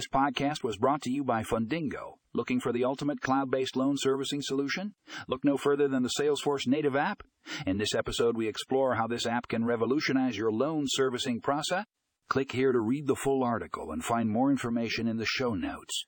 [0.00, 2.14] This podcast was brought to you by Fundingo.
[2.32, 4.94] Looking for the ultimate cloud based loan servicing solution?
[5.28, 7.22] Look no further than the Salesforce native app.
[7.66, 11.84] In this episode, we explore how this app can revolutionize your loan servicing process.
[12.30, 16.06] Click here to read the full article and find more information in the show notes.